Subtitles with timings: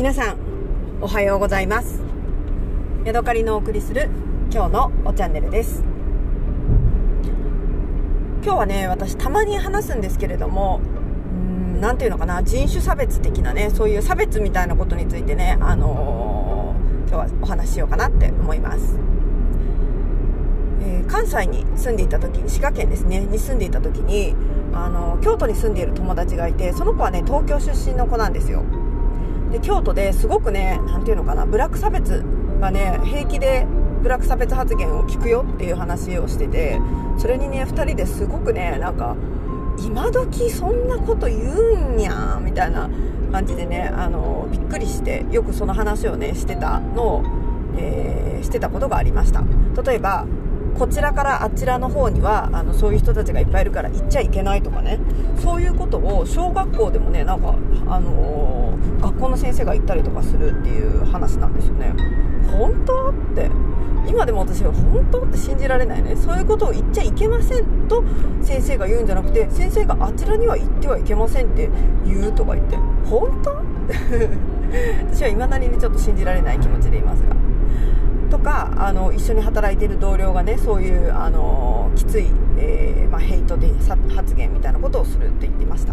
[0.00, 0.38] 皆さん
[1.02, 2.00] おはようございます。
[3.04, 4.08] ヤドカリのお送りする
[4.50, 5.82] 今日のおチャンネルです。
[8.42, 10.80] 今日はね私たまに話すんですけれども
[11.82, 18.98] 何ていうのかな人種差別的なねそういう差別みたいなことについてねあのー、今日はお話ししようかなって思います。
[20.80, 24.34] えー、関西に住んでいた時滋賀県ですねに住んでいた時に
[24.72, 28.64] あの京都に住んでいる友達がいてその子はね東京出身の子なんですよ。
[29.50, 32.24] で京都ですごくね何ていうのかなブラック差別
[32.60, 33.66] がね平気で
[34.02, 36.80] ブラック差別発言を聞くよっていう話をしてて
[37.18, 39.16] それにね2人ですごくねなんか
[39.78, 42.88] 今時そんなこと言うんやみたいな
[43.32, 47.22] 感じでねあのびっくりしてよくその話をねしてたのを、
[47.76, 49.42] えー、してたことがありました。
[49.82, 50.26] 例えば
[50.78, 54.98] こちらからあちらの方にはあのそういう人たちがいっぱいいるから行っちゃいけないとかね。
[55.42, 57.54] そういうことを小学校でもねなんか、
[57.88, 61.94] あのー、学校の先生が言ったりとかするっていう話なんですよね。
[62.50, 63.50] 本当って。
[64.06, 66.16] 今でも私は本当って信じられないね。
[66.16, 68.02] そういうことを言っちゃいけませんと
[68.42, 71.68] 先生が言うんじゃなくて先生があちらには行ってはいけませんって
[72.04, 72.76] 言うとか言って。
[73.04, 73.60] 本当
[75.12, 77.49] 私は未だにねちょっと信じられない気持ちでいますが。
[78.30, 82.26] とかあの一緒に働いている同僚がねそういうあのきつい、
[82.58, 83.70] えー、まあ、ヘイトで
[84.14, 85.92] 発言みたいなことをするって言っていました。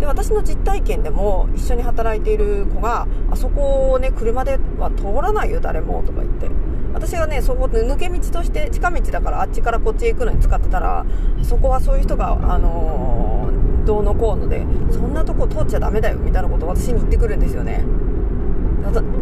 [0.00, 6.48] で私の実体験でも一緒に働いている子があそこをね車では通らないよ誰もとか言って。
[6.94, 11.04] 私がねそこ抜け道として近道だからあっちからこっちへ行くのに使ってたら
[11.42, 17.84] そこはそういう人があのー、どうのこうのでそんなとこ通っちゃダメだよみたいなことを私に言ってくるんですよね。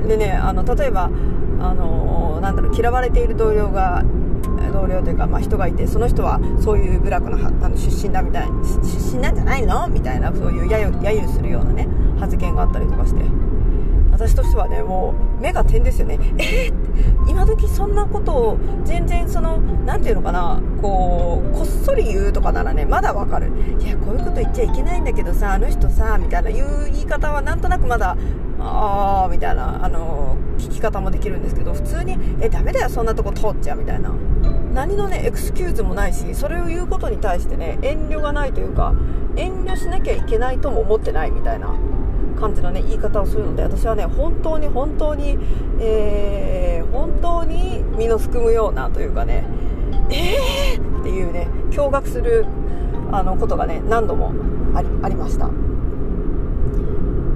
[0.06, 1.10] でねあの例えば
[1.60, 4.04] あのなんだろう嫌われている同僚が
[4.72, 8.48] 同僚というか、まあ、人がいてその人はそういう部落のあの出身だみたい
[8.82, 9.88] 出身なんじゃないの？
[9.88, 13.20] みたいなそういう揶揄揶揄するようなね発言があったりとかして。
[14.12, 16.18] 私としてはねもう目が点ですよね。
[16.38, 23.50] えー、今時そんなことを全然その何て言うのかなこうこっそり言うとかならねまだわかる。
[23.78, 28.16] いやこういうこと言っちゃいけないんだけどさあの人さみたいな言う言い方はなんとなくまだ
[28.58, 34.12] ああみたいなあの聞き方もできるんですけど普通にえダメだよそんなとこ通っちゃうみたいな。
[34.74, 38.92] 何のねエクスキューズもないしそれを言うことに対してね遠慮がないというか
[39.34, 41.74] 遠慮しなきゃいけないとも思ってないみたいな。
[42.36, 45.38] 感じのね言い方をするので私はね本当に本当に、
[45.80, 49.44] えー、本当に身のすくむようなというかね
[50.10, 52.44] えーっていうね驚愕する
[53.10, 54.34] あのことがね何度も
[54.74, 55.50] ありました。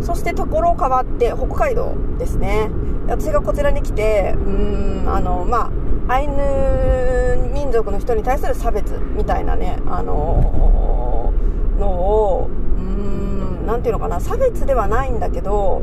[0.03, 2.71] そしてところ変わって北海道ですね。
[3.11, 5.73] 私がこちらに来てうーんあのま
[6.07, 11.33] あアイヌ民族の人に対する差別みたいなねあの
[11.77, 15.83] のをうーん何ていうのかな差別ではないんだけど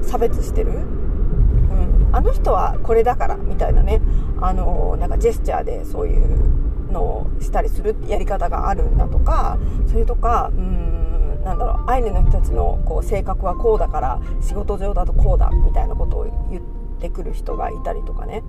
[0.00, 4.00] 差別してる、うん、あの人はこれだからみたいなね
[4.40, 10.99] あのなんかジェスチャーでそういうのをしたりするやり方があるんだとかそれとかうん
[11.44, 16.62] なんだろうアイヌの人たちのこう性格はこうだから仕事上だとこうだみたいなことを言っ
[17.00, 18.42] てくる人がいたりとかね、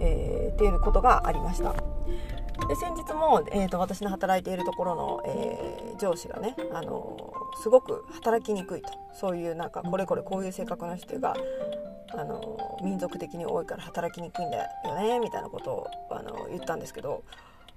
[0.00, 1.74] えー、っていうことがありました。
[2.66, 11.36] で先日も、えーと、私の働いているところの、えー、上司がね、あのー、すごく働きにくいとそういうなんかこれこれこういう性格の人が、
[12.12, 17.22] あのー、民族的に多いから働きにくいんだよねみたいなことを、あの言ったんですけど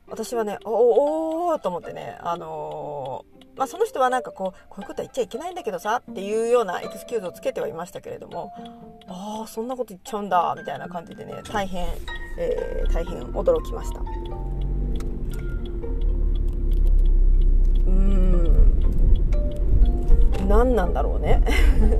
[0.08, 2.46] 私はねおおおと思ってね、あの
[3.62, 8.52] まあ、その人はなんかこうこういうことは言っちゃいけないんだけどさっていうようなエクスキューズをつけてはいましたけれども
[9.08, 11.86] ああそんなこと言っちゃうんだみたいな感じでね大変、
[12.40, 14.00] えー、大変驚きました。
[14.00, 19.30] うーん。
[20.50, 21.44] 何なんだろうね。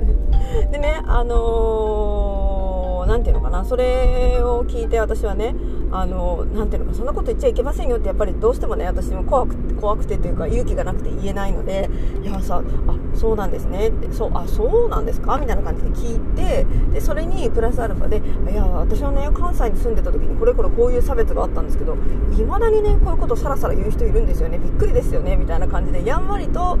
[0.72, 5.54] でねあの何、ー、て言うのかなそれを聞いて私はね
[5.92, 11.90] あのなていうのかそんなこと言っちゃいけませんよってやっぱりどうしてもね私も怖くて怖くてというか勇気がなくて言えないので
[12.22, 21.96] いやさあそうなんですねってそうあそうなんですかみたいな感じで聞いてでそれにプラスアルファでいや私はね関西に住んでた時にこれこれこういう差別があったんですけどい
[22.44, 26.78] まだにねこういうことさらさら言う人いるんですよねびっくりですよねみたいな感じでやんわりと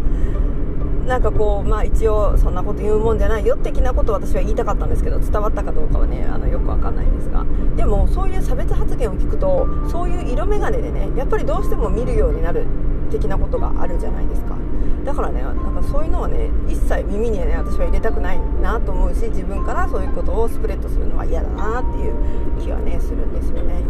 [1.06, 7.44] なんかこう、まあ一応そんなこと言うもんじゃないよ的なことを私は言いたかったんですけど、伝わったかどうかはね、あの、よくわかんないんですが。
[7.76, 12.66] でも、そういう差別発言を聞くと、そういう色眼鏡でね、やっぱりどうしても見るようになる
[13.10, 14.56] 的なことがあるじゃないですか。
[15.04, 22.14] だからね、なんかそういうのはね、一切耳にはね、私は入れたくないなと思うし、自分からそういうことをスプレッドするのは嫌だなっていう
[22.60, 23.82] 気はね、するんですよね。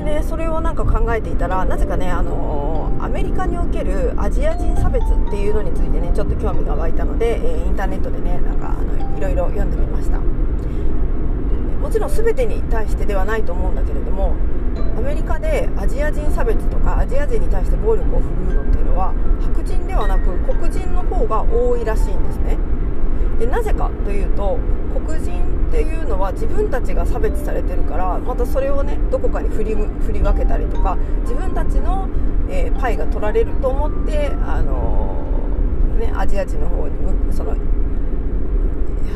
[0.00, 10.18] でねそれをなんか考えていたらなぜかねあのアメリカにおけるアジア人差別っていうのについてねちょっと興味が湧いたので、えー、インターネットでねなんかあのいろいろ読んでみました。
[10.18, 14.36] もちろん全てに対してではないと思うんだけれども
[14.96, 22.58] アメリカでアジア人差別とかアジア人に対して暴力を振るうのっていうのは白人ではなく黒人の方が多いらしいんですね。
[23.38, 24.58] でなぜかというと
[25.06, 32.08] 黒人っていうのは自分たちが差別されてるからまたそれをねどこかに振り振り分けたりとか自分たちの、
[32.50, 37.54] えー、パイが取られると思って、あのー、ね、アジア人の方にその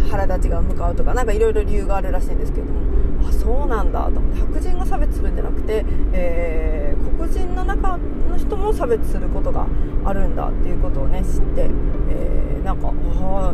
[0.09, 3.13] 腹立ちが向かうとか何かいろいろ理由があるらしいんですけども。
[3.29, 4.05] あそうなんだ。
[4.11, 9.67] と思って白人が差別するんじゃなくて、えー、黒人の中の人も差別することが
[10.05, 11.69] あるんだっていうことをね知って、
[12.11, 12.93] えー、なんか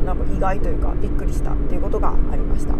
[0.04, 2.74] なんか意外というかびっくりしたっていうことがありました。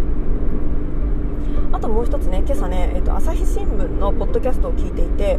[1.72, 5.38] あともう一つね今朝ね、えーと、朝日新聞のポッドキャストを聞いていてへ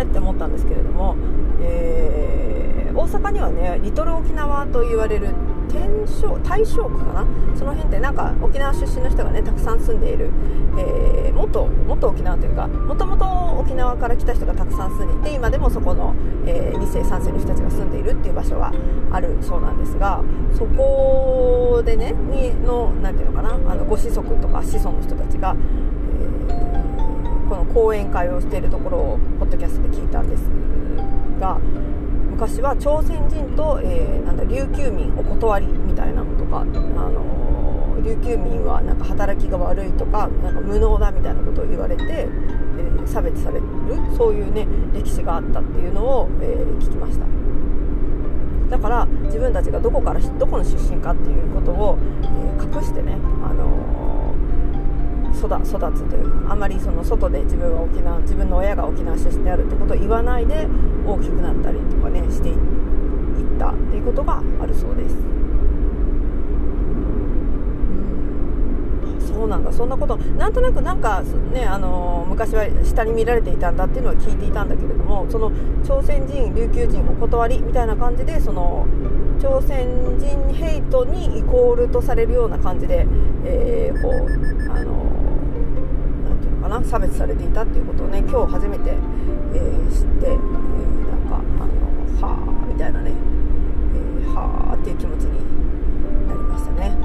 [0.00, 1.16] えって思ったんですけれども、
[1.62, 5.28] えー、大阪にはねリトル沖縄と言われる
[5.68, 7.26] 天正大正区かな？
[7.56, 10.30] その辺ってなんか沖縄出身の人がねたくさん住んでいる、
[10.78, 13.24] えー、元元沖縄というかもともと
[13.60, 16.14] 沖縄から来た人がたくさん住んでいて今でもそこの、
[16.46, 18.72] えー、2世3世の人たちが住んでいるっていう場所が
[19.10, 20.22] あるそうなんですが
[20.56, 30.42] そこでねにのなんていうのかなあのご子息とか子孫の人たちが、えー、この講演会をしているところをポッドキャストで聞いたんです
[31.40, 31.58] が
[32.34, 43.66] 昔は朝鮮人と、えー、なんだ琉球民お断りみたいなのとか、あの琉球民はなんか働きが悪いとかなんか無能だみたいなことを言われて、えー、差別される
[44.18, 47.24] そういうね歴史があったっていうのを、えー、聞きました。
[48.68, 52.26] だから自分たちがどこからどこの出身かっていうことを、え
[52.58, 53.73] 隠してね、あの
[55.46, 60.66] 育育つというかあまりその外で自分は沖縄自分の親が沖縄出身であるってことを言わないで
[61.06, 65.34] 大きくなったりとかねしていったっていうことがあるそうです。
[69.34, 75.50] そうなんだそんなことなんとなくなんか、ね、あの昔は下に見られていたんだっていうのは聞いていたんだけれどもその
[75.84, 78.86] 朝鮮人琉球人お断りみたいな感じでその
[79.40, 83.06] 朝鮮人ヘイトにイコールとされるような感じで、
[83.44, 85.13] えー、こうあの
[86.64, 86.82] かな？
[86.84, 90.36] 差別されていたっていうことをね今日初めて、えー、知って、えー、
[91.08, 95.38] なんかあのはあみたいなね、えー、はあっていう気持ちに
[96.26, 96.96] なりましたね、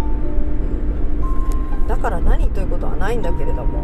[1.82, 3.84] うん、だから何ということはないんだけれども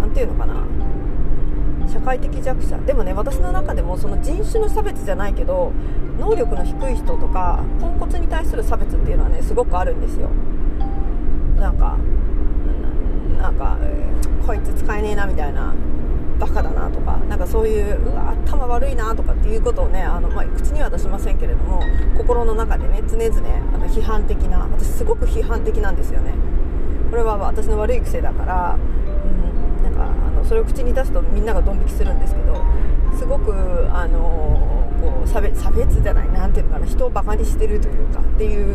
[0.00, 0.62] 何て言うのかな？
[1.88, 2.78] 社会的弱者。
[2.86, 5.72] でもね私の中でもその人種の差別じゃないけど
[6.18, 10.28] 能力の低い人とかポンコツに対する差別っていうのはねすごくあるんですよ。
[11.58, 11.96] なんか
[13.42, 13.76] なんか、
[14.46, 15.74] こいつ使えねえなみたいな
[16.38, 21.80] バカだなとかなんかそういううわ頭悪いなとかっていうことをねあの、まあ、口には出しませんけれども
[22.16, 23.26] 心の中でね常々
[23.74, 26.32] あの批判的な私すごく批判的なんですよね。
[27.10, 32.64] これは私の悪い癖だから、うん、なんかあのそれを口に出すとみんながドン引きするんですけど
[33.16, 33.52] すごく
[33.92, 38.74] あのこう差別差別じゃない何ていうのかな人をバカにしてるというかっていう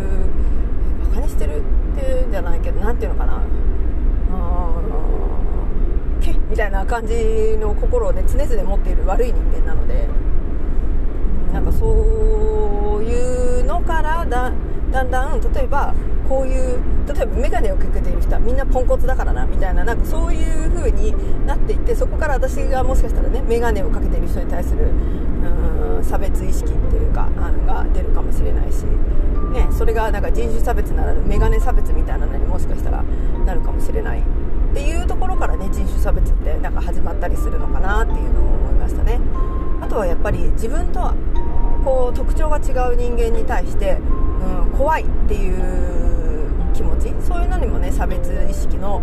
[1.10, 3.42] バカにしてるっていうんじゃないけど何ていうのかな
[6.50, 7.14] みたいな感じ
[7.58, 10.08] の心をね常々持っている悪い人間なので
[11.54, 11.86] なんかそ
[13.00, 14.52] ういうのからだ
[14.92, 15.94] だんだん例えば
[16.28, 21.14] こういう例えば眼鏡をかけている人はみんなポンコツだからなみたいななんかそういう風に
[21.46, 24.92] なっていってそこから私がもしかしたらね眼鏡をかけている人に対する
[26.04, 28.86] 差別意識っていうかあのが出るかもしれないし、
[29.58, 33.04] ね、それがなんか人種差別ならぬ眼鏡差別みたいなのにもしかしたら
[33.46, 34.20] なるかもしれない。
[34.20, 34.24] っ
[34.74, 39.20] ていうところからね人種差別ってなんか始まったりするのかなっていうのを思いましたね。
[39.82, 41.16] あとはやっぱり自分とは
[41.84, 43.98] こう特徴が違う人間に対して、
[44.62, 49.02] うん、怖いっていう気持ちそういうのにもね差別意識の、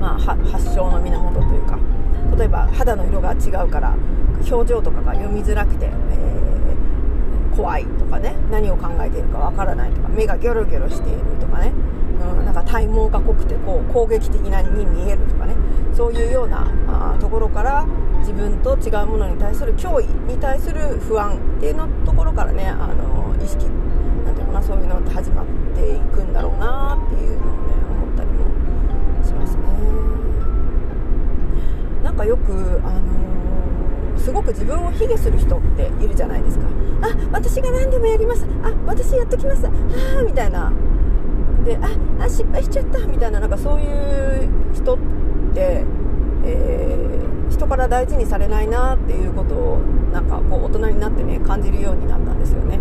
[0.00, 1.78] まあ、発祥の源というか
[2.38, 3.94] 例えば肌の色が違うから
[4.50, 6.51] 表情とかが読みづらくて、えー、
[7.56, 11.72] 怖いとかね何を考えているかわからないとか目がギョロギョロしているとかね
[12.22, 15.56] うん、なんか体毛が濃くてこう攻撃的なに見えるとかね
[15.94, 17.84] そういうようなあところから
[18.20, 23.66] 自分と違うものに対する脅威に対する不安っていうのところからねあの意識
[24.24, 28.44] なんていうかなそういうのって始まっていくんだろうなっていうのをね思ったりも
[29.24, 29.62] しますね。
[32.04, 33.00] なんかよくあの
[34.18, 36.66] すごく自分を卑下する人っているじゃないですか。
[37.02, 38.46] あ私が何でもやります。
[38.62, 39.66] あ私やっときます。
[39.66, 39.70] あ
[40.20, 40.72] あみたいな。
[41.64, 41.88] であ
[42.20, 43.40] あ失敗しちゃったみたいな。
[43.40, 44.98] なんかそういう人っ
[45.54, 45.84] て、
[46.44, 49.78] えー、人から大事にされないなっていうことを
[50.12, 52.78] なんかこう大人になってね感じるようになったんですよね。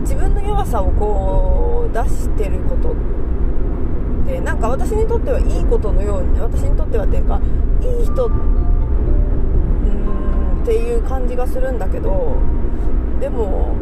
[0.00, 2.94] 自分の弱さをこう出してることっ
[4.26, 7.40] てなんか私にとってはいいことのように私にとってはっていうか
[7.80, 8.30] いい人
[10.64, 12.36] っていう感じがするんだけど
[13.20, 13.76] でも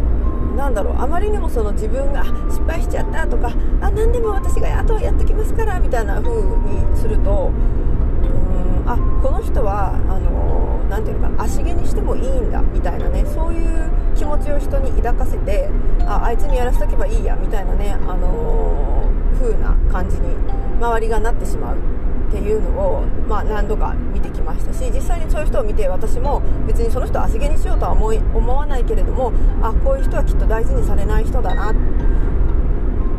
[0.57, 15.71] なんだろうあまりにもその自分が失敗しちゃったとかあ何でも私があとはやってきますからみたいな風にするとうんあこの人はあのなていうのかな足毛にしてもいいんだみたいなねそういう気持ちを人に抱かせて
[16.01, 19.09] ああいつにやらせとけばいいやみたいなねあの
[19.41, 20.35] 風な感じに
[20.81, 22.02] 周りがなってしまう。
[22.33, 31.75] っていうのを、まあ、何度か見てきましたし実際にそういう人を見て私も別にその人を足毛にしようとは思い思わないけれどもあこういう人はきっと大事にされない人だな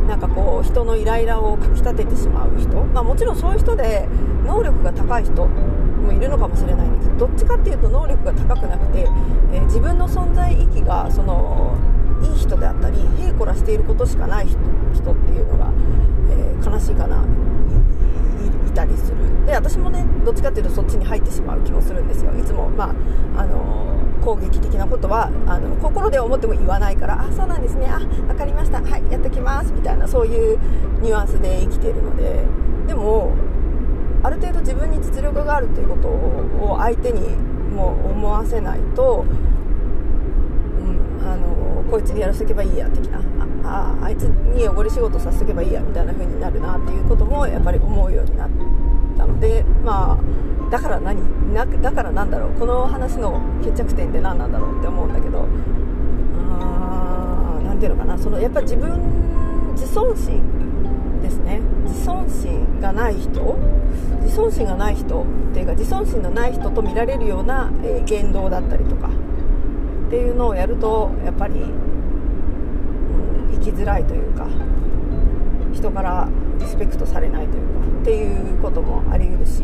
[0.08, 4.08] なんかこう人のイライラをかきたててしまう人、まあ、もちろんそういう人で
[4.44, 7.08] 能力が高い人もいるのかもしれないんです。
[7.08, 9.08] けどどっちかっていうと能力が高くなくて、
[9.52, 11.78] えー、自分の存在意義がその
[12.22, 15.72] いい人であったりへいこらしていることしかない人っていうのが、
[16.30, 17.24] えー、悲しいかな。
[18.44, 19.16] いたりする。
[19.46, 22.32] で私もねどっちかっていうとそっちに入ってしまう気もするんですよ。
[22.38, 22.94] いつもま
[23.36, 27.86] ああの攻撃的なことはあの心で思っても言わないからあそうなんですね。
[27.86, 28.82] あ分かりました。
[28.82, 29.72] はいやっときます。
[29.72, 30.58] みたいなそういう
[31.00, 32.44] ニュアンスで生きているので。
[32.86, 33.32] でも
[34.22, 37.20] ある程度自分に実力があるっていうことを相手に
[37.74, 39.24] も思わせないと、
[40.80, 43.20] うん、あのこいつにやらせとけばいいや的な
[43.64, 48.50] ああいつに汚れ仕事させとけばいいやみたいな風になるなっていうこともやっぱり思うようになっ
[49.16, 51.20] たのでまあだから何？
[51.54, 52.50] なだからなんだろう？
[52.58, 55.46] この話の決着点って何なんだろうって思うんだけど。
[57.64, 58.18] 何ていうのかな？
[58.18, 58.92] そのやっぱ自分
[59.72, 60.42] 自尊心
[61.22, 61.60] ですね。
[61.84, 63.58] 自尊心がない人？
[64.22, 71.54] 自尊心がない人っていうか自尊心のない人と見られるような、え、言動だったりとかっていうのをやるとやっぱり
[73.64, 74.46] きづらいというか
[75.72, 76.28] 人から
[76.60, 79.62] リスペクトされないというかっていうこともあり得るし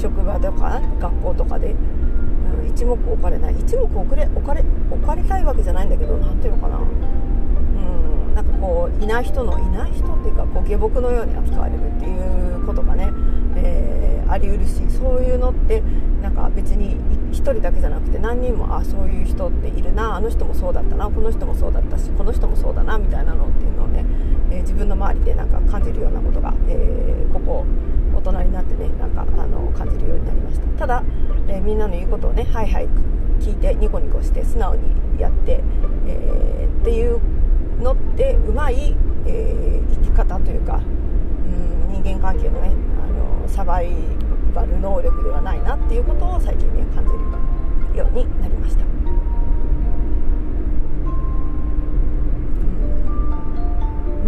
[0.00, 6.78] 職場とか学校とかで、うん、一目置かれない一目置かれ置かれ置かれたいわけじゃないんだけど何ていうのかな。
[6.78, 12.18] うんなんかこういない人のいない人っていうかこう下僕のように扱われるってい
[12.54, 13.10] うことがね、
[13.56, 15.82] えー、あり得るしそういうのって
[16.26, 16.96] なんか別に
[17.30, 24.04] 1人だけじゃなくて何人もあそういう人っているなあの人もそうだったなこの人もそうだったしこの人もそうだなみたいなのっていうのをね、
[24.50, 27.64] えー、自分の周りでなんか感じるようなことが、えー、ここ
[28.16, 30.66] 大人になってねなんかあの感じるようになりました。
[30.80, 31.04] ただ、
[31.46, 32.88] えみんなの言うことをねはいはい
[33.38, 35.60] 聞いてニコニコして素直にやって、
[36.08, 37.20] えっていう
[37.80, 40.80] のってうまい、え生き方というか
[41.86, 43.92] うん人間関係のねあのサバイ
[44.56, 47.12] バル能力ではないなっていうことを最近ね感じ
[47.92, 48.84] るようになりました。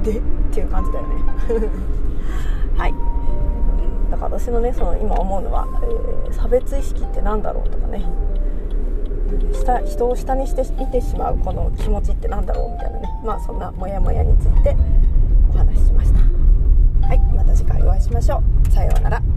[0.03, 1.71] でっていう感じだよね。
[2.77, 2.95] はい。
[4.11, 8.05] だから私のねその今思うのは、えー、差別意識って何だろうとかね。
[9.53, 13.09] 下人を下にして見てしまうこの気持ちって何だろうみたいなね。
[13.25, 14.77] まあそんなモヤモヤについて
[15.55, 17.09] お話ししました。
[17.09, 17.19] はい。
[17.35, 18.71] また次回お会いしましょう。
[18.71, 19.28] さようなら。